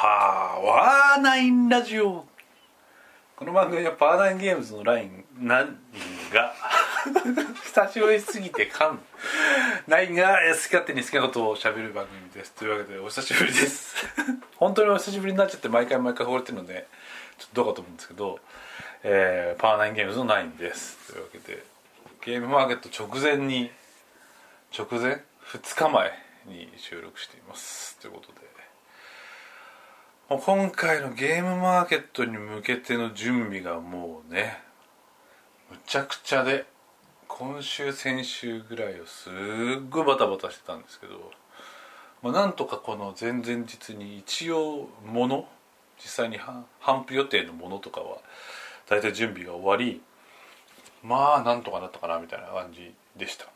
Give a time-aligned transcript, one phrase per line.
[0.00, 0.06] パ
[0.62, 2.24] ワーナインラジオ。
[3.34, 5.24] この番組はパワーナインゲームズのライン。
[5.40, 5.76] ナイン
[6.32, 6.54] が？
[7.64, 9.00] 久しぶりすぎて噛む。
[9.88, 12.52] ナインが好き勝手に好きなことをしゃべる番組です。
[12.52, 13.96] というわけでお久しぶりです。
[14.58, 16.86] 本当にお久しぶりになっちゃって毎回毎回惚れてるので
[17.36, 18.38] ちょっとどうかと思うんですけど、
[19.02, 21.12] えーパワーナインゲームズのナインです。
[21.12, 21.64] というわけで
[22.24, 23.72] ゲームマーケット直前に
[24.78, 27.98] 直前？2日前に収録しています。
[27.98, 28.47] ということで
[30.28, 34.58] もう今回のゲームマーケットに向けての準備がもうね
[35.70, 36.66] むちゃくちゃで
[37.26, 39.32] 今週先週ぐらいをすっ
[39.88, 41.30] ごいバタバタしてたんですけど、
[42.22, 45.48] まあ、なんとかこの前々日に一応もの
[45.96, 48.18] 実際には頒布予定のものとかは
[48.86, 50.02] 大体準備が終わり
[51.02, 53.46] まあなんとかなったかなみたいな感じでした。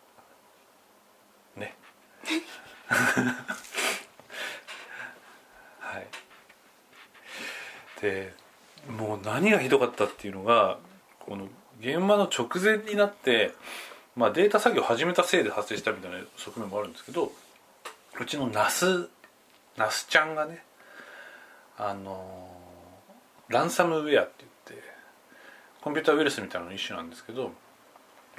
[1.54, 1.74] ね
[5.80, 6.06] はい
[8.02, 8.34] で
[8.98, 10.78] もう何がひどかったっていうのが
[11.20, 11.46] この
[11.80, 13.52] 現場の直前になって、
[14.16, 17.32] まあ、データ作業始めたせいで発生したみたいな側面もあるんですけど
[18.20, 19.08] うちのナス
[19.76, 20.62] ナスちゃんがね
[21.78, 22.50] あの
[23.48, 24.84] ランサムウェアって言って
[25.80, 27.52] コンピューターウイルスみたいなの一種なんですけど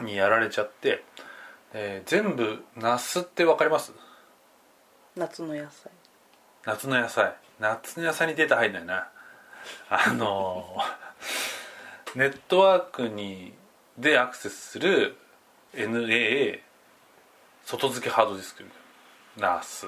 [0.01, 1.03] にやられちゃって、
[1.73, 3.93] えー全部ナスって分かります？
[5.15, 5.91] 夏の野菜。
[6.65, 7.35] 夏の野菜。
[7.59, 9.09] 夏の野菜にデータ入んないな
[9.89, 10.77] あの
[12.15, 13.53] ネットワークに
[13.97, 15.17] でアクセスする
[15.73, 16.59] NAA
[17.65, 18.63] 外付けハードディスク
[19.37, 19.87] ナス。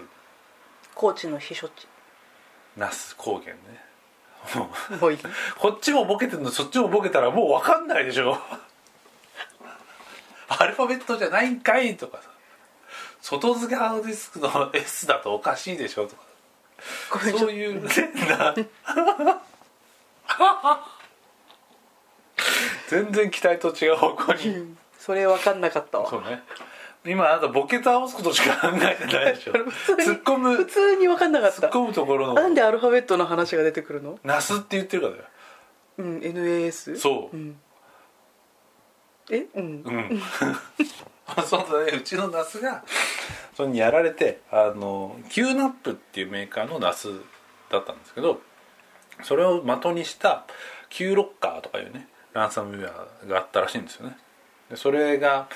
[0.93, 1.87] 高知の避暑地
[2.77, 3.59] ナス高原ね。
[4.55, 4.69] も
[5.07, 5.17] う
[5.57, 8.39] こっちもボケてるのそっちもボケたらもう分かんないでしょ。
[10.47, 12.29] アルファベットじゃないんかいとかさ。
[13.21, 16.21] 外付けハードディスクの S だとおかしいでしょとか。
[17.37, 17.89] そういうね
[18.27, 18.53] な
[22.87, 24.49] 全然期待と違う方向に。
[24.49, 24.77] うん。
[24.97, 26.09] それ分かんなかったわ。
[26.09, 26.41] そうね。
[27.05, 29.53] 今あなたボケ倒すことしか考えてないでしょ。
[29.53, 31.67] 突っ込む普通に分かんなかった。
[31.67, 32.33] 突っ込むところの。
[32.33, 34.19] なんでアルファベットの話が出てくるの？
[34.23, 35.13] ナスって言ってるから。
[35.13, 35.25] だよ
[35.97, 37.37] うん NAS そう。
[37.37, 37.55] うん。
[39.29, 39.45] え？
[39.55, 39.63] うん。
[39.63, 40.21] うん。
[41.45, 42.83] そうだねうちの NAS が
[43.55, 47.09] それにやられてあの Q ナップっていうメーカーの NAS
[47.69, 48.41] だったんですけど
[49.23, 50.45] それを的にした
[50.89, 54.17] Q ロッカーとかいうねランサムウェアがあったらしいんですよね。
[54.69, 55.47] でそれが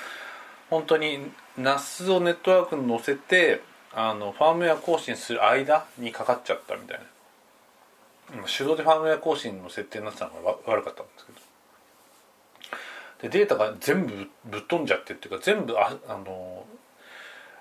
[0.70, 3.60] 本当に NAS をネットワークに載せて
[3.92, 7.04] あのファームウェア更新する間にかかっちゃったみたいな。
[8.46, 11.40] 手動でファームウェア更新の設定になってたのが悪かったんですけど。
[13.22, 16.64] でデータが全部ぶっ飛んじゃってっていうか全部ああの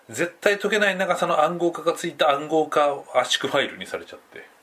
[0.09, 4.58] 絶対解けない長さの暗号化がついた暗号化圧縮ファイルにされちゃって。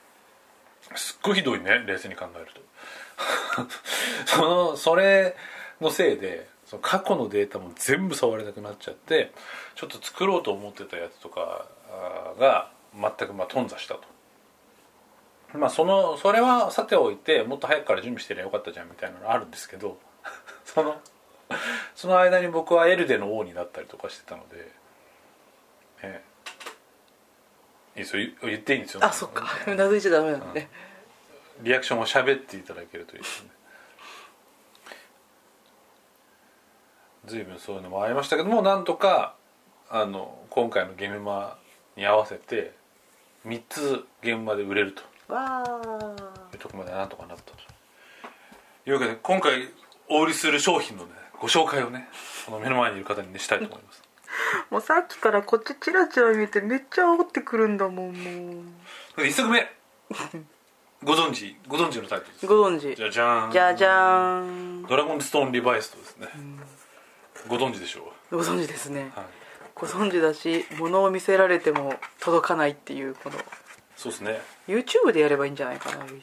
[0.95, 2.61] すっごいひどいね冷静に考えると。
[4.27, 5.37] そのそれ
[5.81, 9.33] のせいでその過去のデータも全部触れなくなっちゃって
[9.75, 11.67] ちょっと作ろうと思ってたやつとか
[12.39, 14.03] が全くまあ頓挫したと。
[15.55, 19.99] まあそのそれはさておいてもっと早くから準備してりゃよかったじゃんみたいなのあるんですけど
[20.65, 21.01] その
[21.95, 24.73] その間に僕はエルデの王になったりとかしてたので、
[26.03, 26.36] ええ
[27.97, 28.27] いいですよ。
[28.43, 29.05] 言言っていいんですよ。
[29.05, 29.47] あそっか。
[29.67, 30.69] うなずいちゃダメなんで
[31.63, 33.51] リアクションを喋っていただけるといいですね。
[37.25, 39.35] 随分そういうのもありましたけどもなんとか
[39.91, 41.59] あの今回のゲームマ
[41.97, 42.73] に合わせて
[43.47, 45.03] 3つ現場で売れると。
[45.33, 45.65] わ
[46.53, 47.53] いうところまでなんとかなったと。
[48.87, 49.69] いうわけで今回
[50.09, 52.09] お売りする商品のねご紹介をね
[52.45, 54.03] この目の前にいる方にねしたいと思います。
[54.03, 54.06] ー
[54.71, 58.63] もうさっきからこっちチラチラ見てめっちゃ煽ってくるんだもんも
[59.17, 59.21] う。
[59.23, 59.71] 1作目。
[61.05, 61.57] ご存知？
[61.69, 62.47] ご存知のタイトルです。
[62.47, 62.95] ご存知。
[62.97, 63.51] じゃじゃーん。
[63.53, 64.83] じゃじゃーん。
[64.87, 66.29] ドラゴンストーンリバイスとですね、
[67.49, 68.37] ご存知でしょう？
[68.37, 69.13] ご存知ですね。
[69.15, 69.25] はい。
[69.75, 73.37] ご存知だし物を見せられても届かないっていうこの。
[73.97, 74.41] そうですね。
[74.69, 76.15] YouTube でやればいいんじゃないかなあの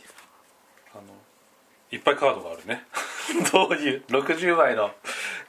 [1.91, 2.85] いっぱいカードがあるね。
[3.53, 4.91] どういう60枚の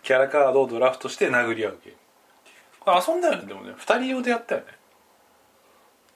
[0.02, 1.98] キャラカードをドラフトして殴り合うゲーム
[2.86, 3.72] 遊んだよねでもね。
[3.72, 4.66] 2人用でやったよね。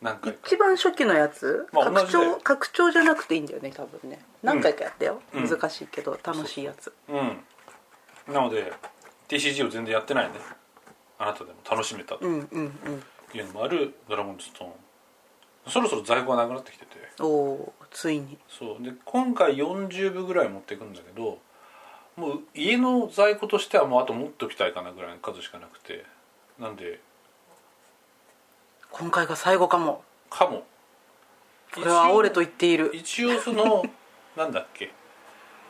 [0.01, 0.39] 何回か。
[0.47, 2.37] 一番初期のやつ、まあ同拡張？
[2.43, 4.21] 拡張じゃなくていいんだよね多分ね。
[4.43, 5.49] 何回かやったよ、うん。
[5.49, 6.93] 難しいけど楽しいやつ。
[7.09, 7.39] うん。
[8.33, 8.73] なので
[9.29, 10.35] TCG を全然やってないね。
[11.19, 12.27] あなたでも楽しめたと。
[12.27, 13.03] うんうんうん。
[13.37, 14.73] いうのもあるドラゴンストーン。
[15.67, 16.97] そろそろ在庫がなくなってきてて。
[17.21, 18.39] おおーついに。
[18.49, 18.83] そう。
[18.83, 21.39] で今回40部ぐらい持っていくんだけど
[22.17, 26.05] もう家の在庫としてはもうあと持っておきたいかなぐらいの数しかなくて
[26.59, 27.01] なんで？
[28.91, 30.03] 今回が最後かも。
[30.31, 30.65] かも。
[31.75, 32.91] これは煽れと言っている。
[32.95, 33.85] 一応その
[34.37, 34.91] なんだっけ？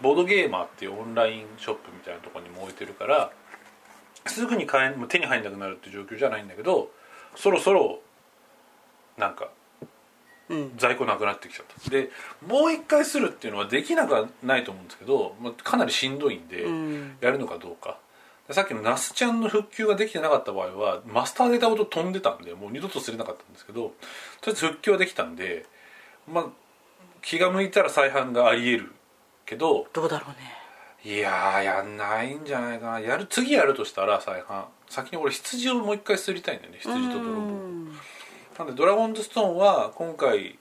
[0.01, 3.33] ボードゲーマーっていうオンラインショップみたいなところにも置いてるから
[4.27, 6.93] すぐに買えもう手に入んなくなるって状況じゃないんだけど
[7.35, 8.01] そろそろ
[9.17, 9.49] なんか
[10.49, 10.77] うん。
[10.79, 11.91] 在庫なくなってきちゃった。
[11.91, 12.11] で
[12.47, 17.19] もう一回するっていうのはできなくはないと思うんですけど、まあ、かなりしんどいんで、うん。
[17.21, 17.91] やるのかどうか。
[17.91, 17.97] で
[18.51, 23.93] さっきの那須ちゃんの復旧ができてなかった場合はマスターデータごと飛んでたんでもう二度とすれなかったんですけどとり
[24.49, 25.67] あえず復旧はできたんで
[26.27, 26.45] まあ
[27.23, 28.93] 気が向いたら再販がありえる
[29.45, 30.59] けどどうだろうね。
[31.05, 33.01] いやーやんないんじゃないかな。
[33.01, 34.65] やる次やるとしたら再販。
[34.89, 37.31] 先に俺羊をもう一回すりたいんだよね羊と泥棒。
[37.31, 37.93] うん。
[38.59, 40.59] なんでドラゴンズストーンは今回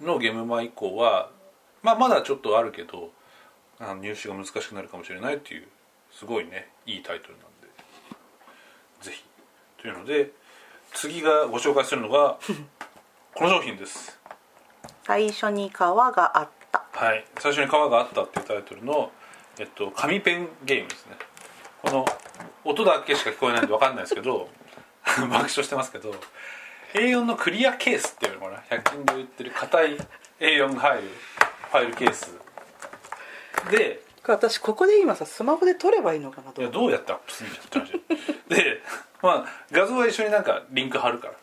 [0.00, 1.30] のゲームマ以降は、
[1.82, 3.10] まあ、まだちょっとあるけど
[3.78, 5.66] あの入手が難しくなるかもしれないっていう
[6.12, 7.68] すごいねいいタイトルなんで。
[9.02, 9.24] ぜひ。
[9.80, 10.30] というので
[10.92, 12.38] 次がご紹介するのが
[13.34, 14.18] この商品です。
[15.04, 16.84] 最初に川があった。
[16.92, 17.24] はい。
[17.38, 19.10] 最初に川があったっていうタイトルの、
[19.58, 21.16] えっと、紙ペンゲームですね。
[21.82, 22.04] この
[22.64, 24.48] 音だけしか聞こえないんで分かんないですけど
[25.06, 26.14] 爆笑してますけど
[26.94, 29.98] A4 のクリアケースっていうのかな？100均で売ってる硬い
[30.40, 31.08] A4 が入る
[31.70, 32.36] ファイルケース。
[33.70, 37.52] で私ここで今さスマホで撮ればいいのかなといやどうやってアップするん。
[37.52, 37.92] じゃって話
[38.48, 38.80] で
[39.22, 41.34] まあ画像は一緒になんかリンク貼るから。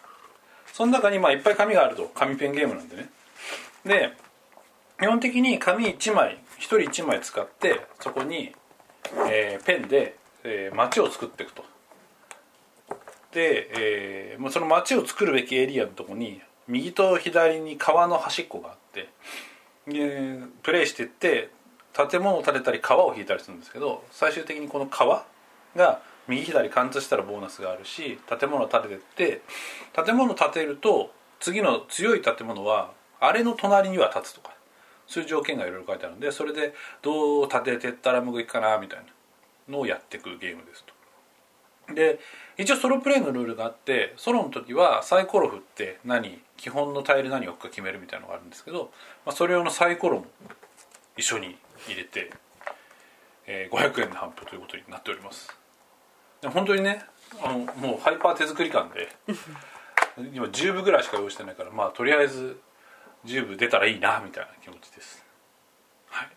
[0.73, 2.11] その中にまあいっぱい紙があると。
[2.13, 3.09] 紙ペンゲームなんでね。
[3.85, 4.13] で
[4.99, 8.53] 基本的に紙1枚1人1枚使ってそこに、
[9.29, 11.63] えーペンで、えー街を作っていくと。
[13.33, 19.09] で、えーその街を作るべきエリアのとこに右と左に川の端っこがあって。
[19.87, 21.49] でプレイしていって
[21.95, 25.25] 建物を建てたり川を引いたりするんですけど最終的にこの川
[25.75, 29.41] が右左貫通したらボーナスがあるし建物を建ててって
[30.05, 34.53] 建物を建てると次の強い建物はあれの隣には建つとか
[35.07, 39.05] そういう条件がいろいろ書いてあるんでそれでどう建ててったらうまくいくかなみたいな
[39.73, 40.95] のをやっていくゲームですと。
[41.93, 42.19] で
[42.57, 48.91] 一応ソロプレイのルールがあってソロの時はサイコロ振って何基本のタイル何を置くか決めるみたいなのがあるんですけど、
[49.23, 50.25] まあ、それ用のサイコロも
[51.15, 51.57] 一緒に
[51.91, 52.31] 入れて、
[53.47, 55.55] えー500円で販布ということになっております。
[56.41, 57.05] で本当にね
[57.41, 59.09] あのもうハイパー手作り感で
[60.33, 62.61] 今10部ぐらいしか用意してないからまあとりあえず
[63.25, 65.25] 10部出たらいいなみたいな気持ちです。
[66.09, 66.29] はい。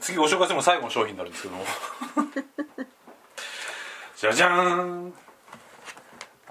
[0.00, 1.64] 次ご紹介するのが最後の商品になるんですけども。
[4.16, 5.14] じゃじゃーん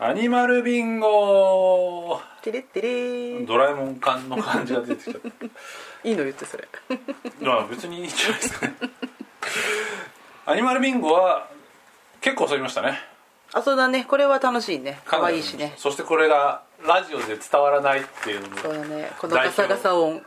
[0.01, 2.21] アニマルビンゴ。
[2.41, 5.19] テテドラえもん感の感じが出てきた。
[6.07, 6.69] いいの言ってそれ。
[7.41, 8.75] まあ別にいいんじゃないですかね。
[10.45, 11.49] アニマルビンゴは
[12.21, 12.97] 結構遊びましたね。
[13.51, 14.05] あそうだね。
[14.05, 15.01] これは楽しいね。
[15.03, 15.73] 可愛いしね。
[15.75, 19.11] そしてこれがラジオで伝わらないっていうのそうだね。
[19.19, 20.23] このガサガサ音。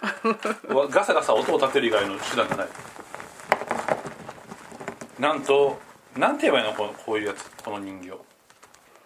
[0.69, 2.69] もガサガサ音を立てる以外の手段がない。
[5.19, 5.81] なんと
[6.15, 6.75] なんて言えばいいの？
[6.77, 7.51] このこういうやつ。
[7.65, 8.32] この人形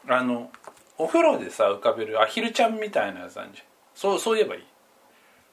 [0.09, 0.51] あの
[0.99, 3.67] お風呂でさ浮かべるアヒルちゃんみたいなやつあるじゃん。
[3.95, 4.65] そうそう言えばいい。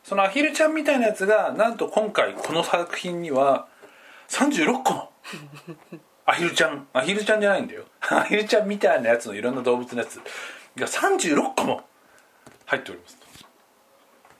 [0.04, 3.68] そのアヒルちゃんみたいなやつがなんと今回この作品には
[4.30, 5.12] 36個も
[6.26, 7.84] アヒルちゃんアヒルちゃんじゃないんだよ。
[8.02, 10.20] アヒルちゃんみたいなやつのいろんな動物のやつ
[10.76, 11.82] が36個も
[12.66, 13.18] 入っております。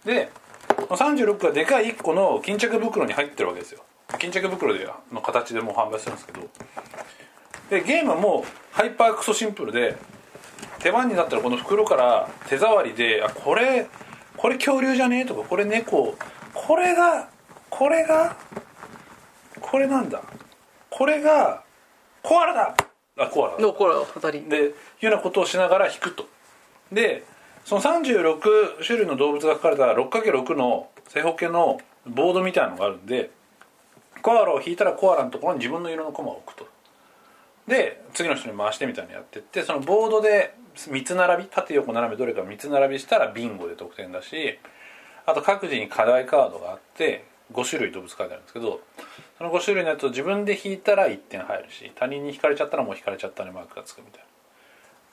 [0.06, 0.30] で
[0.68, 3.84] この36個はでかい1個の巾着袋に入ってるわけですよ。
[4.20, 6.50] 巾着袋での形でもう販売してるんですけど。
[7.70, 9.98] でゲームはもうハイパークソシンプルで
[10.80, 13.88] 手番になったらこの袋から手触りであこれ
[14.38, 15.26] これ恐竜じゃねえ？
[15.26, 16.16] とかこれ猫？
[16.54, 17.30] これが
[17.70, 18.36] これが
[19.62, 20.22] これなんだ？
[20.90, 21.64] これが
[22.22, 22.76] コアラだ！
[23.18, 23.58] あコアラ。
[23.58, 24.42] だのこれ当たり。
[24.44, 26.28] でいうようなことをしながら引くと。
[26.92, 27.24] で
[27.66, 33.32] その36種類の動物が書かれた 6×6 の正方形のボードみたいなのがあるんで
[34.22, 36.68] コアラを引いたらコアラのところに自分の色のコマを置くと
[37.68, 44.60] で次の人に回してみたいにやってってそのボードで3つ並び縦横斜めどれか3つ並びしたらビンゴで得点だし
[45.26, 48.82] あと各自に課題カードがあって5種類動物書いてあるんですけど
[49.38, 54.26] その5種類のやつを自分で引いたら1点入るし他人に引かれちゃったらもう引かれちゃったねマークがつくみたい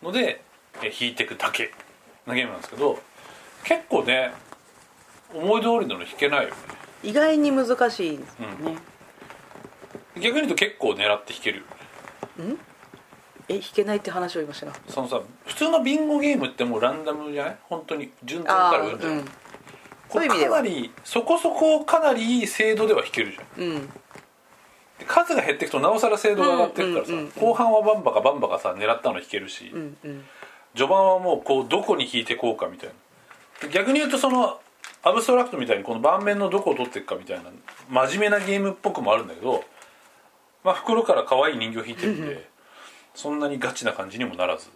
[0.02, 0.08] な。
[0.08, 0.42] ので
[0.82, 1.72] え引いていくだけ
[2.26, 2.98] のゲームなんですけど
[3.64, 4.32] 結構ね
[5.34, 6.54] 思い通りのの引けないよね。
[7.02, 8.46] 意外に難しいですね、
[10.16, 11.79] 逆に言うと結構狙って引けるよね
[13.48, 14.72] え弾けないって話を今しな。
[14.88, 17.56] そのさ普通のビンゴゲームってもうランダムじゃない？
[17.64, 18.12] 本当に。
[18.24, 19.24] 順番ああからうんじゃん、うん。
[20.08, 23.64] これかなりそこそこかなりいい精度では弾けるじゃん。
[23.64, 23.86] うん。
[23.86, 30.24] で数が減っていくとなおさら精度が上がっていくからさ、後半はバンバカバンバカさ狙ったの弾けるし、うんうん。
[30.74, 32.90] 序盤はもうこうどこに引いてこうかみたい
[33.62, 33.68] な。
[33.68, 34.60] 逆に言うとその
[35.02, 37.50] アブストラクトみたいにこの盤面のどこを取っていくかみたいな
[37.88, 39.64] 真面目なゲームっぽくもあるんだけど、
[40.64, 42.48] まあ、袋から可愛い人形引いてるんで
[43.14, 44.68] そんなにガチな感じにもならず。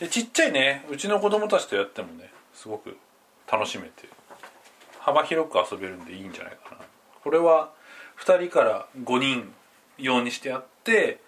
[0.00, 2.96] でちっちゃいねうちの子供たちとやってもねすごく
[3.50, 4.08] 楽しめて
[4.98, 6.80] 幅広く遊べるんでいいんじゃないかな。
[7.22, 7.70] これは
[8.18, 9.52] 2人から5人
[9.98, 11.20] 用にしてやって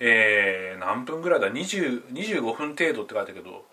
[0.00, 3.64] えー、何分ぐらいだ？20 25分程度って書いてあるけど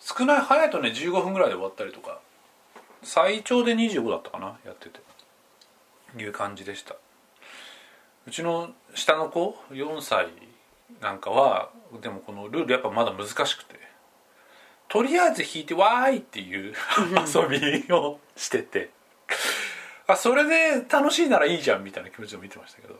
[0.00, 2.20] 少ない早いとね15分ぐらいで終わったりとか。
[3.02, 5.00] 最長で25だったかなやってて。
[6.18, 6.96] いう感じでした。
[8.26, 10.28] うちの下の子4歳
[11.00, 11.70] なんかは
[12.02, 13.76] でもこのルールやっぱまだ難しくて。
[14.88, 16.72] とりあえず弾いて「わーい!」っていう
[17.26, 18.90] 遊びをしてて。
[20.06, 22.98] あそれで楽しいならいいじゃんみたいな気持ちで見てましたけど。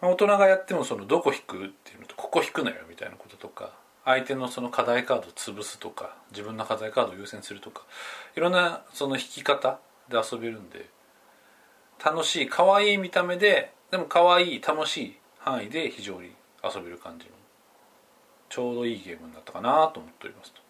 [0.00, 3.72] 大人がやってもそのどこ引くっていうのとここ引くなよみたいなこととか
[4.04, 7.82] 相手のその課題カードを潰すとか自分の課題カードを優先するとか
[8.36, 10.93] いろんなその引き方で遊べるんで。
[12.02, 16.30] 楽しい可愛い見た目ででも可愛い楽しい範囲で非常に
[16.62, 17.32] 遊べる感じの
[18.48, 20.60] ちょうどいいゲームになったかなと思っておりますと。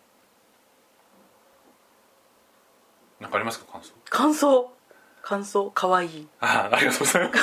[3.21, 3.93] 何かありますか感想？
[4.11, 4.71] 感想？
[5.23, 5.71] 感想？
[5.71, 6.07] かわい。
[6.07, 7.43] いああありがとうございます。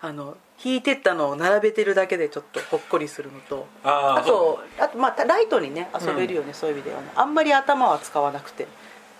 [0.00, 7.00] あの引いてったのを並べてるだけでちょっとほっこりするのとああとあとまあライトにね遊べるよね、そういう意味では。
[7.00, 8.66] ねあんまり頭は使わなくて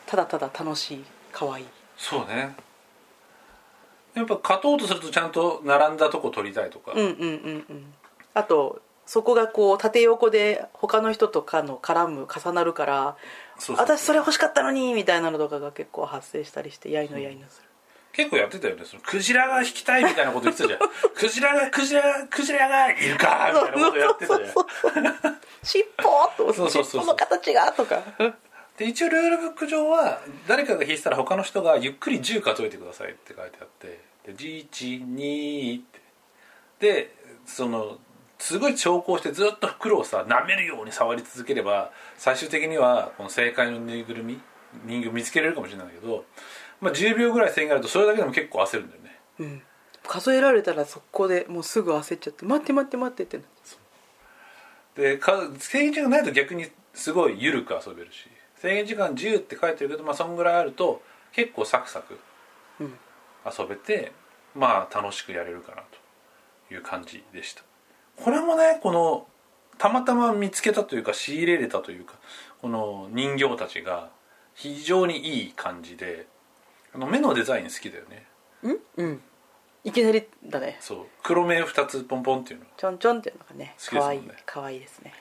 [0.06, 1.66] ただただ楽しいかわいい。
[1.96, 2.54] そうね
[4.16, 7.28] やっぱ勝とうとするとちゃんと並んだとこ取りたいとか、うんうんうんう
[7.72, 7.94] ん。
[8.34, 13.16] あとそこがこう縦横で他の人とかの絡む重なるから
[13.58, 17.68] そうそう私それ欲しかったのにみたいなのとかが結構発生したりしてやいのやいのする、
[18.12, 18.84] 結構やってたよね。
[18.84, 20.80] そのクジラが引きたいみたいなこと言ってたじゃん。
[21.14, 24.50] クジラがクジラクジラがいるかみたいなことやってたじゃん。
[25.62, 27.02] 尻尾とそうそうそうそう。
[27.02, 28.02] 尻尾の形がとか
[28.78, 36.06] で一応ルールブック上は誰かが引いてたら他の人がゆっくり10数えてくださいって書いてあってで11って。
[36.78, 37.14] で
[37.46, 37.98] その
[38.38, 44.38] すごい長考してずっと袋をさ舐めるように触り続ければ最終的にはこの正解のぬいぐるみ
[44.84, 46.24] 人形見つけれるかもしれないけど、
[46.80, 49.18] まあ、10秒ぐらい制限あるとそれだけでも結構焦るんだよね。
[49.40, 49.62] うん。
[50.06, 53.44] 数えられたら速攻でもうすぐ焦っちゃって待って待って待ってってな
[54.94, 58.28] でか制限時間ないと逆にすごい緩く遊べるし
[58.60, 62.18] 制限時間10って書いてるけどまあそんぐらいあると結構サクサク
[62.80, 62.94] うん。
[63.46, 64.12] 遊べて
[64.54, 65.82] まあ楽しくやれるかな
[66.68, 67.62] という感じでした。
[68.16, 69.26] これもねこの
[69.78, 72.14] たまたま見つけたというか仕入れれたというか
[72.62, 74.08] この人形たちが
[74.54, 76.26] 非常にいい感じで
[76.94, 78.26] あの目のデザイン好きだよね。
[78.62, 78.78] うん？
[78.96, 79.22] うん。
[79.84, 80.78] いきなりだね。
[80.80, 81.06] そう。
[81.22, 82.66] 黒目2つポンポンっていうの。
[82.76, 85.12] ちょんちょんっていうのがねかわいいかわいいですね。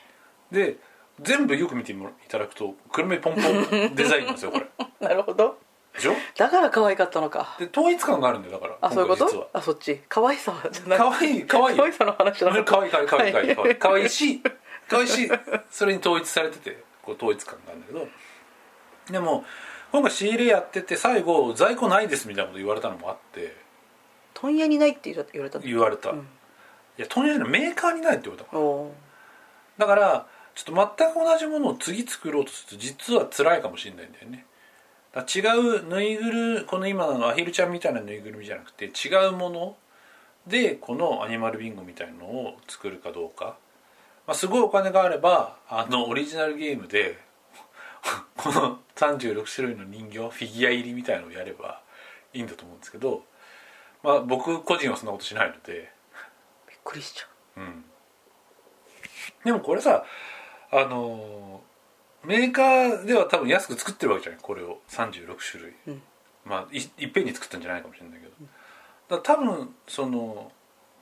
[0.52, 0.78] で
[1.22, 1.96] 全部よく見てい
[2.28, 4.68] ただくと黒目ポンポンデザインなんですよこれ。
[5.00, 5.58] なるほど。
[5.94, 6.14] でしょ？
[6.38, 7.56] だから可愛かったのか。
[7.58, 9.50] で統一感があるんだよだからあそういうこと？
[9.54, 10.02] あそっち？
[10.10, 11.78] 可愛さじゃな可愛い可愛い。
[11.78, 13.76] 可愛さの話じゃな可愛い可愛い可愛い可愛い可愛い。
[13.78, 14.42] 可愛いし
[14.90, 15.32] 可愛いし
[15.70, 18.08] それに統一されててこう統一感があるんだけど。
[19.12, 19.46] でも
[19.92, 23.56] 今回仕入れやってて最後在庫ないですみたいなこと言われたのもあって。
[24.34, 25.64] 問屋にないって言われたの？
[25.66, 26.28] 言われた、いうん。
[26.98, 28.64] やとにかくメーカーにないって言われたから
[29.78, 34.46] だからちょっと全く同じものを次作ろうとすると実は辛いかもしれないんだよね。
[35.14, 39.78] だ違うぬいぐるこの今のアヒルちゃんみたいなぬいぐるみじゃなくて違うもの
[40.48, 43.58] でこのアニマルビンゴみたいのを作るかどうか、
[44.28, 47.18] まあ、すごいお金があればあのオリジナルゲームで
[48.36, 51.82] この36種類の人形フィギュア入りみたいのをやれば
[52.34, 53.24] いいんだと思うんですけど、
[54.04, 55.94] まあ、僕個人はそんなことしないので。
[56.68, 57.26] びっくりしちゃ
[57.58, 57.86] うん。
[59.44, 60.04] でもこれさ
[60.72, 61.62] あの
[62.26, 64.42] メーカーでは多分安く作ってるわけじゃない。
[64.42, 64.80] これを。
[64.90, 66.02] 36種類、うん。
[66.46, 68.28] まあいいっぺんに作ったんじゃないかもしれないけ
[69.10, 70.52] ど、多分その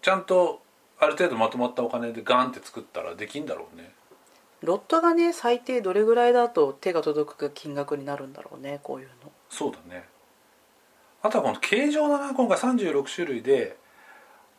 [0.01, 0.62] ちゃんと
[1.00, 3.93] ある程度まとまったお金でガンって作ったらできんだろうね。
[4.62, 9.32] うロットがね最低どれぐらいだと手が届く金額になるんだろうねこういうの。
[9.50, 10.05] そうだね。
[11.22, 12.34] あとはこの形状だな。
[12.34, 13.77] 今回36種類で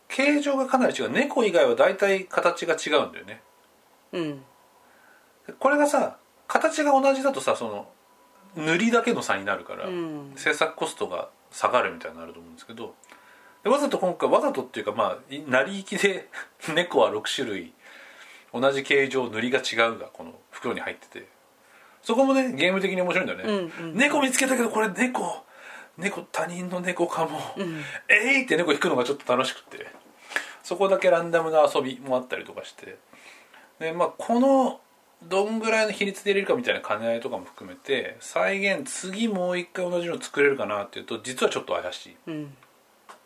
[0.08, 1.10] 形状がかなり違う。
[1.10, 3.42] 猫以外は大体形が違うんだよね。
[4.12, 4.44] うん
[5.58, 7.88] これがさ形が同じだとさその
[8.56, 10.32] 塗りだけの差になるから、うん。
[10.36, 12.94] 制作コストが下がるみたいになると思うんですけど
[13.62, 16.28] でわざと今回わざとっていうかまあい成り行きで
[16.74, 17.72] 猫は6種類
[18.52, 21.26] 同じ形状塗りが違うがこの袋に入ってて。
[22.02, 23.96] そこもねゲーム的に面白いんだよね、うんうん。
[23.96, 25.42] 猫見つけたけどこれ猫
[25.96, 27.82] 猫他人の猫かも、うん。
[28.08, 29.86] えいって猫引くのがちょっと楽しくて。
[30.62, 32.98] そこだけランダムな遊びもあったりとかして。
[33.78, 34.80] でまあこの
[35.28, 42.56] どんぐらいの比率で入れるかみたいな兼ね合いとかも含めて再現次もう一回同じの作れるかなっていうと実はちょっと怪しうん。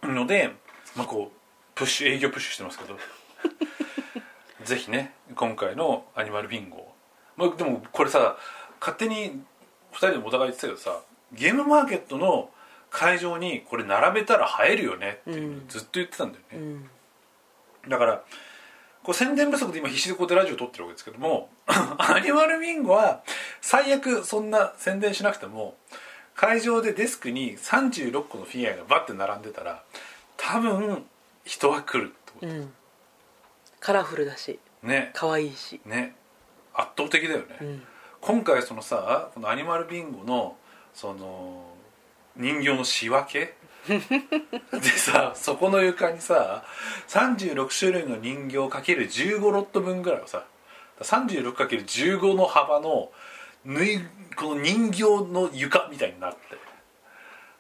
[0.05, 0.50] いので、
[0.97, 1.38] まあ、こう
[1.75, 2.97] プッシュ営業プッシュしてますけど。
[4.64, 6.93] ぜひね今回のアニマルビンゴ、
[7.37, 8.37] まあ、でもこれさ
[8.81, 9.43] 勝手に
[9.93, 11.00] 2人でもお互い言ってたけどさ
[11.33, 12.50] ゲームマーケットの
[12.90, 16.59] 会場にこれ並べたら映えるよねってずっと言ってたんだよね、
[17.85, 17.90] うん。
[17.90, 18.25] だから
[19.02, 23.23] こう宣伝不足で今必死でこうやってラジオ撮ってるわけですけども アニマルビンゴは
[23.61, 25.76] 最悪そんな宣伝しなくても
[26.35, 29.83] 会場でデスクに36個のフィギュアがバッて並んでたら
[30.37, 31.07] 多分
[31.45, 32.33] 人は来るって。
[32.33, 32.73] ことうん。
[33.81, 34.59] カラフルだし。
[34.83, 35.11] ね。
[35.14, 35.81] 可愛いし。
[35.85, 36.14] ね。
[36.75, 37.83] 圧倒的だよね、うん。
[38.21, 40.57] 今回そのさこのアニマルビンゴの
[40.95, 41.75] その
[42.37, 43.55] 人形の仕分け
[43.88, 46.64] でさそこの床にさ
[47.09, 50.45] 36種類の人形かける15ロット分ぐらいをさ
[51.00, 53.11] 36×15 の幅の
[53.64, 54.00] 縫い
[54.37, 55.02] この人形
[55.33, 56.38] の床みたいになって。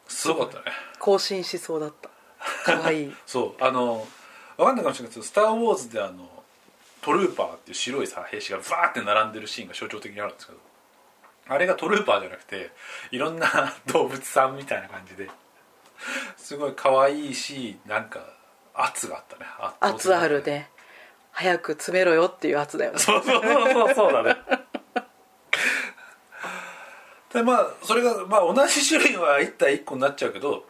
[0.08, 0.64] すごかったね。
[0.98, 2.08] 更新しそうだった。
[2.64, 3.14] 可愛い。
[3.26, 4.06] そうあの
[4.56, 6.28] 分かんないかもしれないけど「スター・ウォーズ」であの
[7.02, 10.58] トルーパーっていう白いさ兵士がバーって並んでるシーンが象徴的にあるんですけど
[11.48, 12.70] あれがトルーパーじゃなくて
[13.10, 15.30] いろんな動物さんみたいな感じで
[16.36, 18.20] すごい可愛いしなんか
[18.74, 19.46] 圧があったね。
[19.80, 20.70] 圧あるね。
[21.32, 22.98] 早く詰めろよっていう圧だよね。
[22.98, 24.36] そうそうそうそうそうだね。
[27.32, 30.64] でまあそれが、まあ、同じ種類は1体1個になっちゃうけど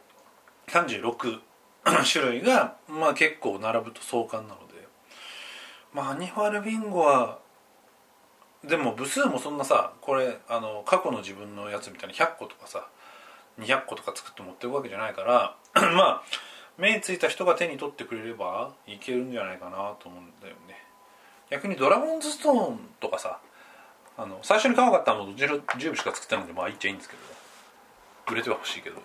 [0.66, 1.40] 36
[2.10, 4.68] 種類が、まあ、結構並ぶと壮観なので。
[5.92, 7.38] まあアニファルビンゴは
[8.64, 12.88] でも部数もそんなさこれあの過去の自分のやつみたいに100個とかさ
[13.58, 15.56] 200個とか作って持っていくわけじゃないから
[15.92, 16.22] まあ
[16.76, 20.84] 目についた人が手に取ってくれればいけるんじゃないかなと思うんだよね。
[21.50, 23.40] 逆にドラゴンズストーンとかさ
[24.16, 27.22] あの最初に買わなかったのも10 10部しか作ってないのでまあいっちゃいいんですけど
[28.32, 28.96] 売れては欲しいけど、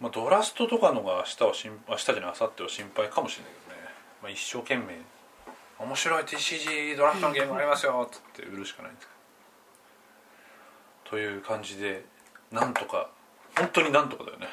[0.00, 3.88] まあ、ドラストとかのが明日は心明日じゃない明後日は心配かもしれないけどね、
[4.22, 5.00] まあ、一生懸命
[5.80, 9.14] 面白い TCG ドラフトのゲームありますよっつって売るしかないんですけど。
[11.10, 12.04] という感じで
[12.54, 13.10] なんとか
[13.58, 14.46] 本当になんとかだよね。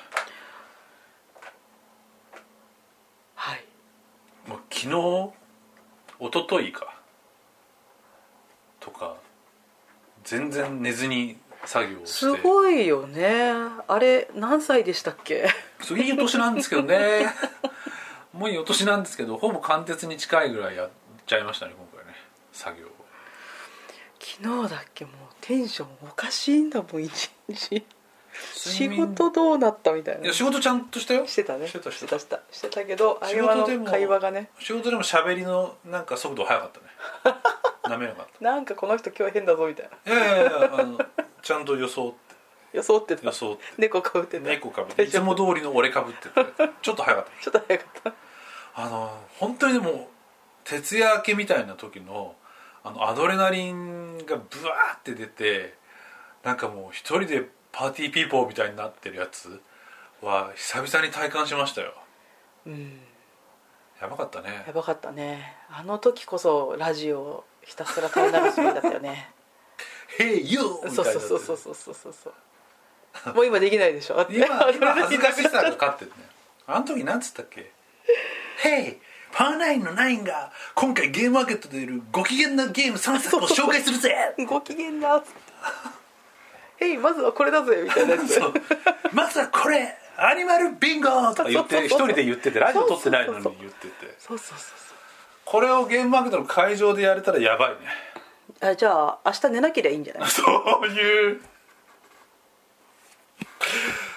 [3.35, 3.63] はい。
[4.47, 4.87] もう昨日
[6.19, 6.95] 一昨日か。
[8.79, 9.15] とか
[10.23, 12.17] 全然寝ずに作業をして。
[12.17, 13.51] すごいよね。
[13.87, 15.47] あれ何歳でしたっけ？
[15.81, 17.27] そういいお年なんですけどね。
[18.33, 20.89] もういいお年なんですけどほぼ完徹に近いぐらいやっ
[21.27, 22.17] ちゃいましたね今回ね。
[22.51, 22.89] 作業を
[24.39, 27.83] 昨日だっけもうテンションおかしいんだもん一日。
[28.55, 30.23] 仕事どうなったみたいな。
[30.23, 31.27] いや仕事ちゃんとしたよ。
[31.27, 31.67] してたね。
[31.67, 32.19] してたししててた。
[32.19, 34.49] してたしてたけど合仕間事でもの会話がね。
[34.59, 36.85] 仕事でも喋りのなんか速度速かったね。
[37.89, 39.97] 滑らかっなんかこの人今日変だぞみたいな。
[39.97, 40.97] たいやいやいやあの
[41.41, 42.77] ちゃんと装って。
[42.77, 43.23] 装ってた。
[43.23, 44.47] 装って猫かぶってた。
[44.47, 47.31] 猫かぶっていつも通りの俺かぶっててちょっと早かった。
[47.43, 48.13] ちょっと早かった。
[48.75, 50.09] あの本当にでも
[50.63, 52.35] 徹夜明けみたいな時の
[52.83, 55.75] あのアドレナリンがブワーって出て
[56.43, 59.61] なんかもう一人でパーティーピーポーみたいになってるやつ
[60.21, 61.93] は久々に体感しましたよ。
[62.65, 62.99] うん。
[64.01, 64.63] やばかったね。
[64.65, 65.55] やばかったね。
[65.69, 69.31] あの時こそラジオひたすら垂れ流すべきだったよね
[70.17, 72.29] 「ヘイユー!」みたそいなそうそうそうそうそうそ
[73.31, 74.25] うもう今できないでしょ。
[74.29, 76.17] 今今恥ずかしさが勝ってるね。
[76.65, 77.71] あの時なんつったっけ
[78.57, 79.01] 「ヘイ
[79.33, 84.15] パーナインのナインが今回ゲームマーケットで売るご機嫌なゲーム3作を紹介するぜ!」
[84.47, 85.15] ご機嫌だ。
[85.17, 85.31] っつっ
[86.79, 88.35] て「へいまずはこれだぜ」みたいなやつ。
[88.35, 88.53] そう。
[89.13, 89.97] まずはこれ。
[90.17, 91.43] アニマルビンゴと。
[91.43, 92.07] か言って一そうそうそう。
[92.09, 94.15] 人で言っててラジオ撮ってないのに言ってて。
[94.19, 94.67] そうそうそう
[95.45, 97.77] これをゲームマーケットの会場でやれたらやばいね。
[98.61, 100.29] そうあじゃあ明日寝なければいいんじゃない？
[100.29, 100.43] そ
[100.83, 101.41] ういう。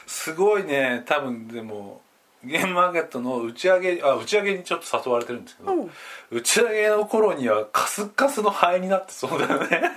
[0.06, 1.02] すごいね。
[1.06, 2.02] 多分でも
[2.44, 5.90] ゲームマーケットの打ち上げあ打ち上げにちょっと誘われてるんですけど、うん。
[6.30, 9.92] 打ち上げの頃にはカスッカスの灰になってそうだよね。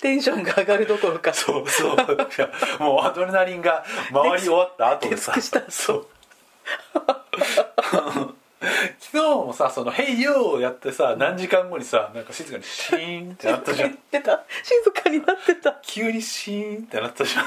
[0.00, 1.32] テンションが上がるどころか。
[1.34, 1.96] そうそう。
[1.96, 1.98] い
[2.38, 5.34] やもうアドレナリンが回り終わった後でさ。
[5.68, 6.06] そう。
[9.00, 13.90] 昨日もさその「ヘイヨー!」をやってさ何時間後にさなんか静かにシーンってなったじゃん。
[14.12, 14.44] 言ってた。
[14.62, 15.78] 静かになってた。
[15.82, 17.46] 急にシーンってなったじゃん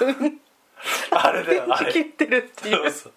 [1.12, 1.92] あれだよあれ。
[1.92, 2.76] 切ってるっていう。
[2.76, 3.14] そうそう。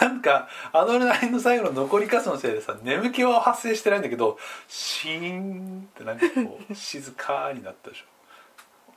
[0.00, 8.04] なんかアドレナリンの最後の残りカスのせいでさ眠気は発生してないんだけどシーンってなんかこう静かになったでしょ。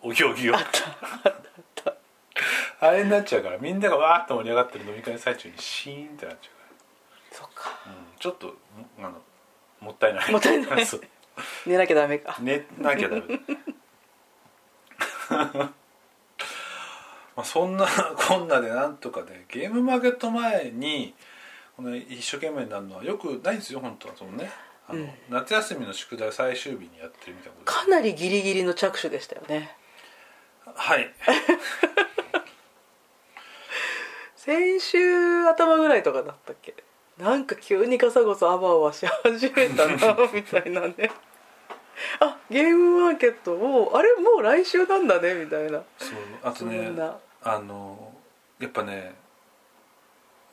[0.01, 0.59] おぎおぎおぎ
[2.79, 6.57] あれになっちゃうからみんながわーっと盛り上がってる飲み会の最中にシーンってなっちゃう
[7.31, 7.63] そっか。
[7.63, 8.55] から、うん、ちょっと
[8.99, 9.11] あの
[9.81, 10.31] もったいない。
[10.31, 10.85] もったいない。
[11.65, 12.35] 寝なきゃダメか。
[12.39, 13.21] 寝なきゃダメ。
[15.29, 15.69] だ
[17.37, 17.87] まあそんな
[18.27, 21.13] こんなでなんとかねゲームマーケット前に
[21.77, 24.15] この一生懸命になるのはよくないんですよ本当は。
[24.17, 24.51] そのね
[24.89, 25.09] あの、うん。
[25.29, 27.71] 夏休みの宿題最終日にやってるみたいなこと。
[27.71, 29.77] かなりギリギリの着手でしたよね。
[30.65, 31.13] はい。
[34.35, 36.73] 先週頭ぐらいとかだったっけ？
[37.17, 41.11] なんか急にガサゴソあわあわし始めたなみたいなね。
[42.19, 45.81] あゲームマーケットもうあれもう来週なんだねみたいな。
[45.97, 46.09] そう
[46.43, 47.17] あとそねんな
[47.49, 48.11] あの
[48.59, 49.15] やっぱね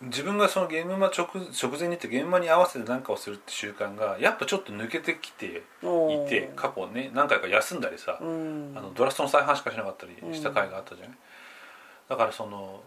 [0.02, 5.50] 自分がそのゲームマ直直前に行ってゲームマに合わせて何かをするって習慣がやっぱちょっと抜けてきてい
[5.82, 6.54] おてー。
[6.54, 8.72] 過去ね何回か休んだりさ、うん。
[8.76, 11.16] あのドラフトの再販しかしなかったりした回があったじゃない、
[12.10, 12.80] だからその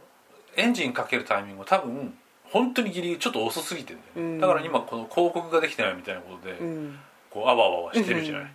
[0.56, 2.14] エンジンかけるタイミングが多分
[2.46, 4.40] 本当にギリギリちょっと遅すぎてんだよね、うん。
[4.40, 7.00] だから今この広告ができてないみたいなことで、うん。
[7.30, 8.50] こうあわあわしてるじゃない、うん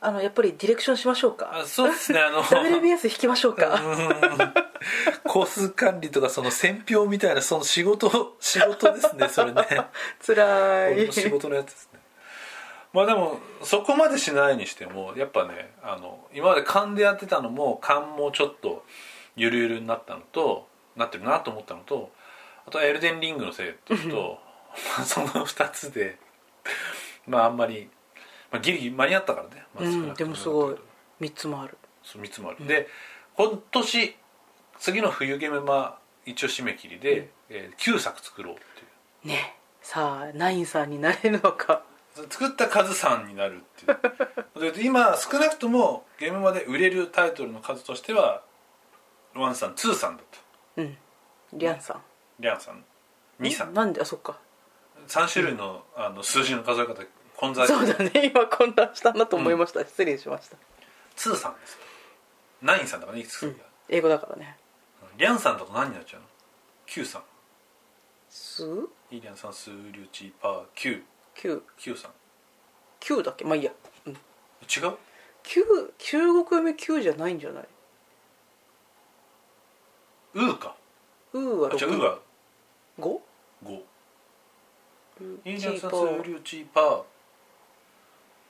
[0.00, 1.50] あのやっぱりディレクションしましょうか？
[1.52, 2.20] あそうですね。
[2.20, 3.74] あの WBS 引きましょうか？
[3.74, 3.78] うん。
[5.24, 9.62] コース管理とかその選票みたいなその仕事仕事ですねそれね。
[10.20, 12.00] つらい仕事のやつですね。
[12.92, 18.84] まあでもそこまでしないにしてもやっぱねあの今まで勘でやってたのも勘もちょっと
[19.36, 22.10] ゆるゆるになったのとなってるなと思ったのと
[22.66, 24.38] あとはエルデンリングのせいっていうと
[24.96, 26.18] まあその2つで
[27.26, 27.90] まああんまり、
[28.50, 30.74] まあ、ギリギリ間に合ったからね、まあうんでもすごい。
[30.74, 30.82] だった
[31.20, 31.78] けど3つもある。
[32.02, 32.88] そう3つもある、で
[33.36, 34.16] 今年
[34.78, 38.84] 次の冬ゲームマ一応締め切りで、えー9作作ろうってい
[39.24, 39.28] う。
[39.28, 39.54] ね。
[39.82, 41.82] さあ nine さんになれるのか。
[42.30, 44.72] 作った数3になるっていう。
[44.72, 48.42] で今少なくともゲームまで売れるタイトルの数としては
[49.34, 50.38] one さん two さんだと
[50.78, 50.98] うん。
[51.52, 52.02] リャンさん。
[52.40, 52.84] リャンさん。
[53.40, 53.72] 2さん。
[53.74, 54.00] なんで？
[54.00, 54.38] あそっか。
[55.06, 57.02] 3種類の,、あの数字の数え方
[57.38, 58.10] 混在そうだね。
[58.34, 60.56] 今混乱したなと思いました、失礼しました、
[61.14, 61.78] ツーさんですよ
[62.62, 63.56] ナインさんだからねいくつか、うん、
[63.88, 64.56] 英語だからね。
[65.16, 66.26] リャンさんだと何になっちゃうの
[66.86, 67.22] ?9 さん。
[68.28, 68.64] す
[69.10, 71.02] イリャンさんスーリュウチパー9
[71.36, 72.10] 9 9さん。
[73.00, 73.44] 9だっけ？
[73.44, 73.72] まあいいや、
[74.06, 74.20] うん、違う
[75.44, 77.64] ？9中国読み9じゃないんじゃない？
[80.34, 80.74] ウーか。
[81.32, 82.18] ウーはあじゃあウーは
[82.98, 83.20] 5?
[83.64, 83.82] 5
[85.44, 87.02] イリャンさんスーリュウチパー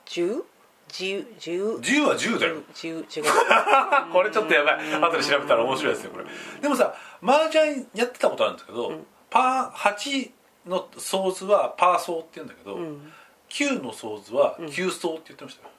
[0.09, 0.41] 10
[0.89, 2.55] 10 10 10は10だよ。
[2.73, 3.25] 10違う。
[4.11, 4.93] これちょっとやばい。
[4.95, 6.25] 後で調べたら面白いですよこれ。
[6.61, 9.07] でもさ麻雀やってたことあるんですけど、うん。
[9.29, 10.31] パー8
[10.65, 13.13] のソーズはパーソーって言うんだけど、うん。
[13.49, 14.65] 9のソーズはうん。
[14.65, 15.69] 9ソーって言ってましたよ、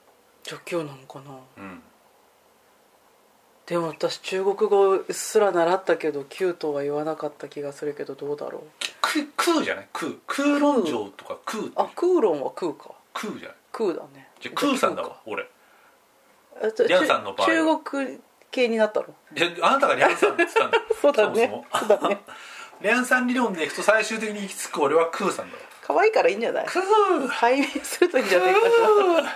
[0.45, 1.37] じゃあなのかな？
[1.59, 1.83] うん。
[3.66, 8.62] でも私中国語うっすら習ったけど9とは言わなかった気がするけどどうだろう？
[9.01, 9.88] ククーじゃない？
[9.93, 14.29] クークーロン城とかクーってあクーロンはクーかクーじゃないクーだね。
[14.40, 15.44] じゃあクーさんだわ俺。
[16.62, 17.55] リャンさんの場合は。
[17.81, 18.18] 中国
[18.51, 19.07] 系になったの？
[19.62, 20.85] ああなたがリャンさんって言ったんだよ。
[21.01, 21.64] そうだね。
[21.79, 22.20] そうだね。
[22.83, 25.62] リャンさん理論でいくと最終的に行き着く俺はクーさんだわ。
[25.83, 26.66] 可愛いからいいんじゃない？
[26.66, 27.29] クー。
[27.29, 28.61] 解明するといいんじゃないか
[29.23, 29.35] な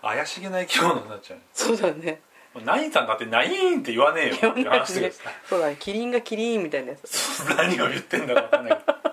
[0.00, 1.40] 怪しげな生き物になっちゃう。
[1.52, 2.20] そうだね。
[2.64, 5.76] ナインさんだってナインって言わねえよって話だけどさそうだね。
[5.78, 7.40] キリンがキリンみたいなやつ。
[7.56, 9.07] 何を言ってんだか分かんないけど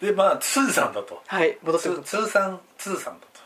[0.00, 1.22] でまあツーさんだと。
[1.26, 2.02] はい戻ってツくる。
[2.02, 3.40] ーツーさんツーさんだと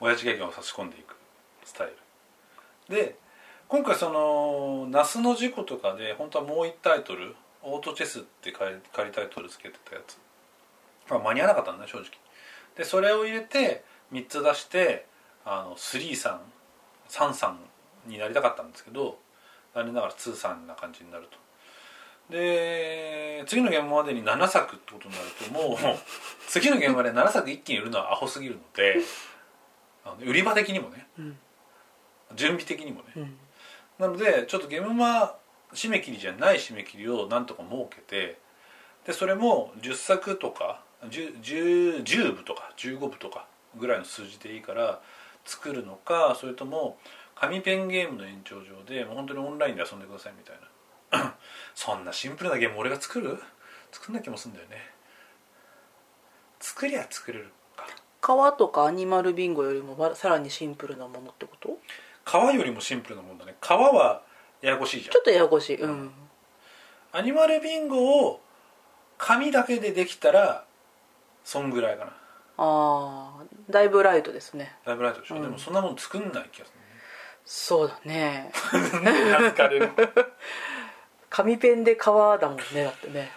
[0.00, 1.16] 親父ギャグを差し込んでいく。
[1.64, 1.88] スタイ
[2.88, 2.94] ル。
[2.94, 3.16] で
[3.68, 10.18] 今回その那須の事故とかで本当はもう一タイトルオートチェスって仮仮タイトルつけてたやつ、
[11.10, 12.10] まあ、間に合わなかったんだね正直。
[12.76, 15.06] でそれを入れて3つ出して
[15.44, 16.40] あの3さん
[17.08, 17.58] 3さん
[18.08, 19.18] になりたかったんですけど
[19.74, 21.38] 残念ながら2さんな感じになると。
[22.30, 23.05] で
[23.46, 25.96] 次の現場までに7作ってことになるともう
[26.48, 28.96] 次の現場で7作一気に売るのはアホすぎるので
[30.04, 31.36] あの売り場的にもねうん。
[32.34, 33.04] 準備的にもね。
[33.16, 33.36] うん。
[33.98, 35.36] なのでちょっとゲームマ
[35.72, 38.38] 締め切りじゃない締め切りをなんとか設けて
[39.06, 43.46] でそれも10作とか 10, 10, 10部とか15部とか
[43.78, 45.00] ぐらいの数字でいいから
[45.44, 46.98] 作るのかそれとも
[47.34, 50.62] 紙ペンゲームの延長上でもう本当にオンラインで遊んでくださいみたいな
[51.76, 53.38] そんなシンプルなゲーム俺が作る？
[53.92, 54.78] 作んな気もするんだよね。
[56.58, 57.86] 作りゃ作れるか。
[58.22, 61.78] 川とかアニマルビンゴよりもまさらにシンプルなものってこと？
[62.24, 63.56] 川よりもシンプルなもんだね。
[63.60, 64.22] 川は
[64.62, 65.12] ややこしいじゃん。
[65.12, 65.76] ちょっとややこしい。
[65.76, 66.10] うん。
[67.12, 68.40] アニマルビンゴを
[69.18, 70.64] 紙だけでできたら
[71.44, 72.10] そんぐらいかな。
[72.58, 74.74] ああだいぶライトですね。
[74.86, 75.42] だいぶライトでしょ、うん。
[75.42, 76.72] でもそんなもん作んない気がす
[77.44, 79.10] そうだねるね。
[79.30, 79.90] 懐かれる
[81.36, 83.30] 紙ペンで革だもんねだってね。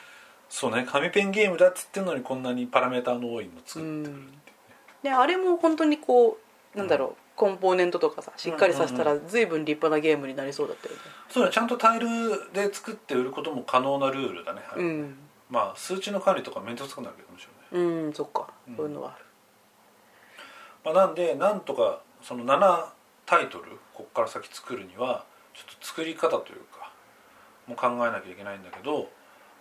[0.47, 4.23] そうね紙ペンゲームだっつってんのにこんなにパラメーターの多いの作ってくる、
[5.03, 6.37] であれも本当にこ
[6.73, 11.01] うなんだろう、コンポーネントとかさしっかりさせたら随分立派なゲームになりそうだったよね。
[11.29, 12.07] そうだちゃんとタイル
[12.53, 15.15] で作って売ることも可能なルールだね、うん。
[15.49, 18.47] まあ数値の管理とか面倒くさくなるけどもしれない、うんそっか。
[18.65, 18.75] うん。
[18.77, 19.25] そういうのはある。
[20.85, 22.85] まあ、なんでなんとかその7
[23.25, 26.78] タイトルこっから先作るにはちょっと作り方というか
[27.69, 29.09] もう考えなきゃいけないんだけど、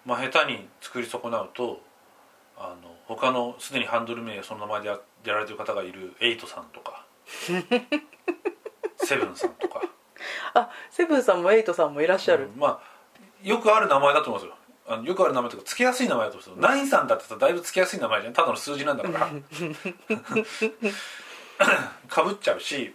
[0.07, 1.81] まあ、下手に作り損なうと
[2.57, 7.05] あの他のすでにハンドル名その名前でややられてる方がいるエイトさんとか
[8.97, 9.83] セブンさんとか、
[10.55, 12.99] あセブンさんもエイトさんもいらっしゃる、うんまあ
[13.43, 14.57] よくある名前だと思うんですよ。
[14.89, 16.71] あのよくある名前とか付けやすい名前だと思うんですよ。
[16.71, 18.33] ナインさんだってさだいぶ付けやすい名前じゃん。
[18.33, 19.29] ただの数字なんだから。
[22.09, 22.95] かぶっちゃうし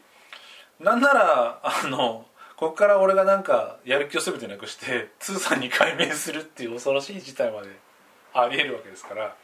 [0.79, 7.69] なんならあのここから俺がなんかやる気を全てなくして通さんに改名するっていう恐ろしい事態まで
[8.33, 9.35] ありえるわけですから、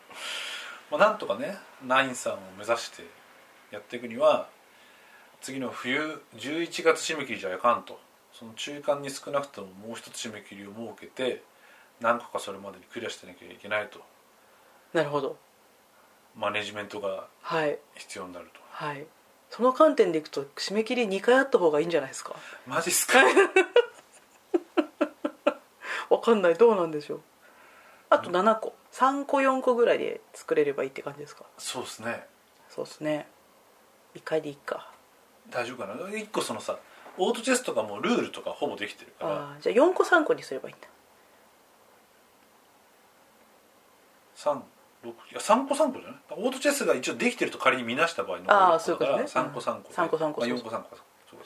[0.91, 3.03] まあ、なんとかねナインさんを目指して
[3.71, 4.47] やっていくには
[5.41, 7.99] 次の冬11月締め切りじゃいかんと。
[8.31, 11.41] その中間に少なくとももう一つ締め切りを設けて
[11.99, 13.99] 何個かそれまでにクリアしてなきゃいけないと。
[14.93, 15.35] なるほど。
[16.37, 17.79] マネジメントがはい。
[17.95, 18.59] 必要になると。
[18.69, 19.05] はい
[19.49, 22.35] その観点でいくと締め切り2回あった方がいいんじゃないですか？
[22.67, 23.19] マジっすか？
[26.09, 26.55] わかんない。
[26.55, 27.21] どうなんでしょう。
[28.09, 28.73] あと7個。
[28.91, 31.45] 3個4個ぐらいで作れればいいって感じですか？
[31.57, 32.25] そうですね。
[32.69, 33.27] そうですね。
[34.15, 34.91] 1回でいいか。
[35.49, 36.17] 大丈夫かな？
[36.17, 36.77] 一個そのさ
[37.17, 39.57] オートチェスとかもルールとかほぼできてるから。
[39.61, 40.87] じゃあ4個3個にすればいいんだ。
[44.35, 44.63] 三六
[45.01, 46.19] いや3個3個じゃない？
[46.31, 49.23] オートチェスが一応できてると仮に見なした場合のあーそういうことね。
[49.23, 50.97] 3個3個三個三個まあ、そう4個3個そうか
[51.29, 51.45] そうか。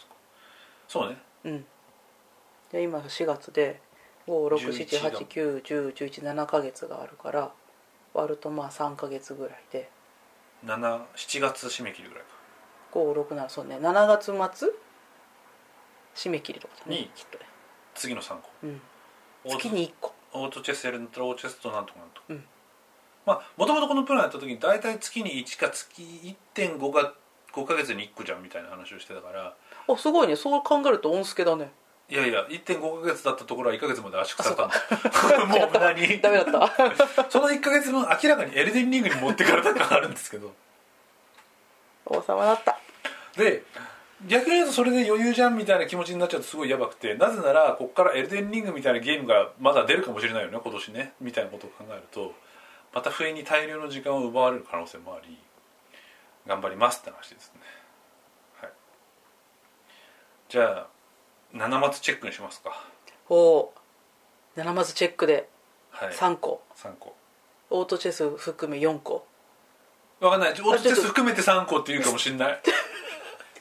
[0.88, 1.18] そうね。
[1.46, 1.66] うん。
[2.72, 3.80] で今4月で
[4.28, 7.52] 56789101117ヶ月があるから
[8.14, 9.90] 割るとまあ3ヶ月ぐらいで。
[10.66, 12.30] 77月締め切りぐらいか。
[12.94, 13.78] 567そうね。
[13.78, 14.26] 7月
[14.58, 14.70] 末
[16.16, 16.98] 締め切りとかだね。
[17.02, 17.46] にきっとね。
[17.94, 18.50] 次の3個。
[18.64, 18.82] うん。
[19.46, 20.14] 月に1個。
[20.34, 22.44] オートチェスやるんだったらオートチェスとなんとかなんとか、うん
[23.26, 25.88] まあもともとこのプランやった時に大体月に1か月
[26.56, 27.14] 1.5が
[27.54, 29.54] 5ヶ月に1個じゃんみたいな話をしてたから。
[29.88, 30.36] あすごいね。
[30.36, 31.72] そう考えると音助だね。
[32.10, 34.64] いやいや1.5ヶ月だったところは1ヶ月まで圧縮された。
[34.66, 36.20] んあだ もう無駄に。
[36.20, 40.54] ダメだった その1ヶ月分明らかにエルデンリングに持ってかれた感あるんですけど。
[42.06, 42.78] 王様だった。
[43.38, 43.64] で
[44.28, 51.14] 逆に言うとそれで余裕じゃんみたいな気持ちになっちゃうとすごいやばくてなぜならここからエルデンリングみたいなゲームがまだ出るかもしれないよね今年ね。
[51.20, 52.34] みたいなことを考えると
[52.94, 55.38] また不意に大量の時間を奪われる可能性もあり
[56.48, 57.62] 頑張りますって話ですね。
[58.62, 58.72] はい。
[60.50, 60.88] じゃあ
[61.54, 62.86] 七松チェックにしますか。
[63.30, 63.74] おお
[64.56, 65.50] 7マスチェックで
[65.92, 66.14] はい。
[66.14, 66.62] 3個。
[66.76, 67.16] 3個。
[67.70, 69.26] オートチェス含め4個。
[70.20, 70.52] わかんない。
[70.52, 72.62] オートチェス含めて3個っていうかもしれない。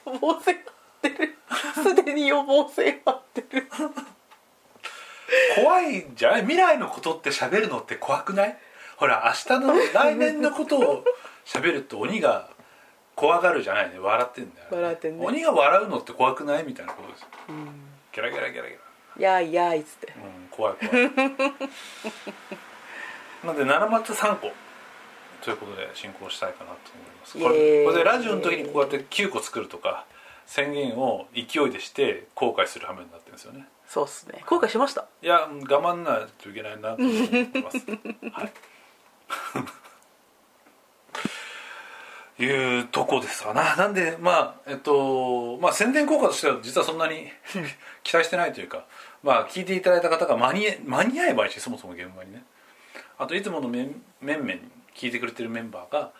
[0.06, 0.64] 予防線張っ
[1.00, 1.38] てる。
[1.74, 3.68] すでに予防線張ってる。
[5.56, 6.40] 怖いんじゃない？
[6.42, 8.58] 未来のことって喋るのって怖くない？
[9.02, 11.04] ほら明日の来年のことを
[11.44, 12.48] 喋ると鬼が
[13.16, 13.98] 怖がるじゃないね。
[13.98, 17.22] 笑ってんだよ、笑ってんね鬼が笑うのって怖くないみたいなことです。
[17.22, 17.64] ようん。
[18.14, 20.06] ギャラギャラギャラギャやいやいっつって。
[20.06, 21.10] ラうん怖い怖い。
[23.44, 24.52] なんで七松3個。
[25.42, 27.32] ということで進行したいかなと思います。
[27.40, 30.06] これこれでラジオの時にこうやって9個作るとか
[30.46, 33.66] 宣言を勢いでして後悔する羽目になってるんですよね。
[33.88, 34.44] そうっすね。
[34.46, 35.06] 後悔しました。
[35.22, 37.78] いや我慢ないといけないなと思ってます。
[38.30, 38.52] はい。
[42.42, 43.76] いうとこですわな。
[43.76, 44.32] なんでま
[44.66, 47.30] あえっとまあ宣伝効果としては実はそんなに
[48.02, 48.84] 期待してないというか、
[49.22, 52.42] まあ聞いていただいた方が間に間に合えばいいしそもそも現場にね。
[53.18, 54.54] あといつもの面面々
[54.94, 56.10] 聞いてくれてるメンバーが。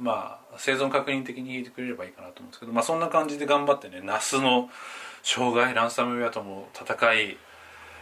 [0.00, 4.70] まあ、生存確認的に聞いてくれればいいかなと思うんですけど、まあ、そんな感じで頑張ってね那須の
[5.22, 7.36] 障害ランサムウェアとも戦い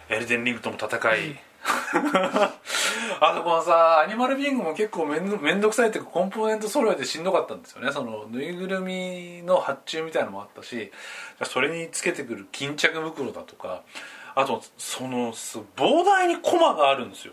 [0.08, 1.40] エルデンリングとも戦い
[3.20, 7.92] あとこのさアニマルビングも結構めんどめんどくさいっていうかコンポーネント揃えてしんどかったんですよね。
[7.92, 10.92] そのぬいぐるみの発注みたいなのもあったし
[11.44, 13.83] それにつけてくる巾着袋だとか
[14.35, 17.33] あとその膨大にコマがあるんですよ。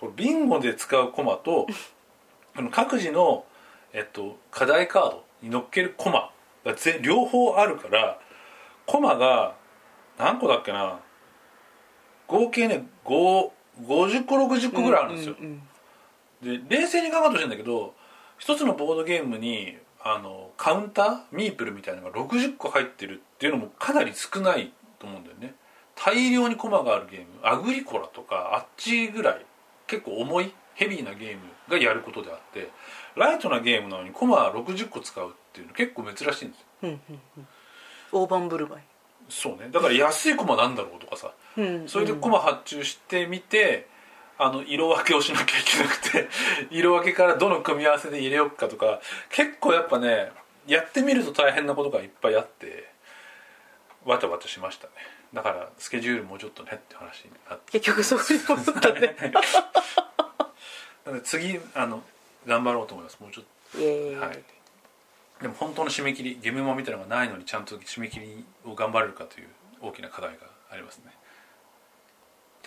[0.00, 1.66] これビンゴで使うコマと
[2.70, 3.44] 各自の、
[3.92, 6.30] えっと、課題カードに載っけるコマ
[6.64, 8.18] が両方あるから
[8.86, 9.54] コマが
[10.18, 11.00] 何個だっけな
[12.26, 13.50] 合計ね5
[13.82, 15.62] 50個60個ぐらいあるんですよ、うんうん
[16.42, 17.94] で冷静に考えてほしいんだけど
[18.38, 25.54] 一つのボードゲームにあのカウンターミープルみたいなのが60個入ってるっていうのもかなり少ないと思うんだよね。
[25.96, 29.46] 大量にコマがあるゲームアグリコラとかあっちぐらい
[29.86, 32.68] 結構重いヘビーなゲームがやることであって
[33.16, 36.66] ライトなゲームなのにコマ60個使うっていうの結構珍しいんですよ。
[36.82, 37.00] うんうん
[37.38, 37.46] うん。
[38.12, 38.82] 大盤振る舞い。
[39.30, 39.68] そうね。
[39.70, 41.32] だから安いコマなんだろうとかさうん
[41.86, 43.86] それでコマ発注してみて
[44.38, 46.28] あの色分けをしなきゃいけなくて
[46.70, 50.32] 色分けからどの組み合わせで入れようかとか結構やっぱね
[50.66, 52.88] やってみると大変なことがいっぱいあって
[54.04, 54.92] わちゃわちゃしましたね。
[55.32, 57.72] だからスケジュールもうちょっとねって話になって。
[57.72, 59.16] 結局そこに戻ったね。
[61.04, 62.02] なので次あの
[62.46, 63.18] 頑張ろうと思います。
[63.20, 64.20] もうちょっと。
[64.26, 64.42] はい。
[65.40, 69.48] でも本当の締め切りゲームマみたいなのがないのにちゃんと締め切りを頑張れるかという
[69.80, 71.12] 大きな課題がありますね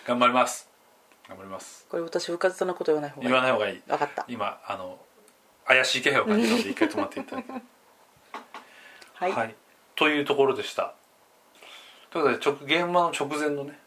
[0.05, 0.69] 頑張ります。
[1.27, 1.85] 頑張ります。
[1.89, 3.29] これ私うかつなこと言わない方がいい。
[3.29, 3.81] 言わない方がいい。
[3.87, 4.25] 分かった。
[4.27, 4.97] 今あの
[5.65, 7.51] 怪しい気配を感じたので一回止まっていただけ
[9.13, 9.55] はい、はい、
[9.95, 10.93] というところでした。
[12.11, 13.79] ということで直現場の直前のね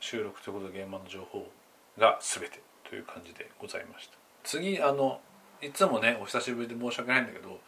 [0.00, 1.50] 収録ということで現場の情報
[1.98, 4.16] が全てという感じでございました。
[4.44, 5.20] 次あの
[5.62, 7.60] いつもねお久しぶりで申し訳ないんだけど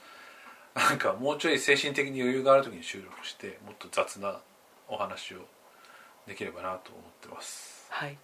[0.74, 4.40] なんかもうちょい精神的に余裕がある時に収録してもっと雑な
[4.88, 5.46] お話を
[6.27, 7.87] できればなと思ってます。
[7.91, 8.19] はい。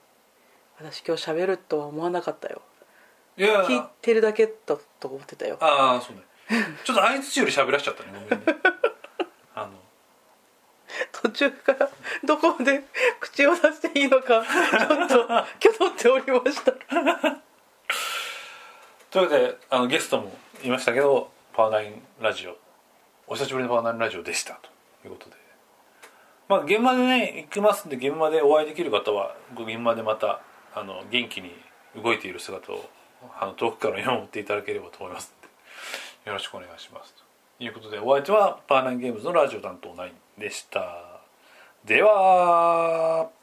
[0.79, 2.63] 私今日喋るとは思わなかったよ。
[3.37, 3.65] いや。
[3.65, 4.53] 聞いてるだけだ
[4.99, 5.59] と思ってたよ。
[5.61, 6.23] ああそうね。
[6.85, 8.57] ちょっと相づちより喋らしちゃったねごめんね。
[9.55, 9.73] あの。
[11.13, 11.91] 途中から
[12.25, 12.83] どこまで
[13.21, 16.73] 口を出していいのかちょっと挙取っておりました。
[19.11, 20.33] というわけであのゲストも
[20.63, 22.57] いましたけどパワーナインラジオ。
[23.27, 24.71] お久しぶりのパワーナインラジオでしたと
[25.07, 25.37] いうことで
[26.51, 30.43] まあ現場でね行きますんで現場でお会いできる方はご現場でまた
[30.75, 31.53] あの元気に
[31.95, 32.91] 動いている姿を
[33.39, 35.33] あの遠くから見守っていただければと思います。
[36.27, 37.15] よろしくお願いします。
[37.59, 41.21] ということでお相手はパーナンゲームズのラジオ担当ナインでした。
[41.85, 43.40] では。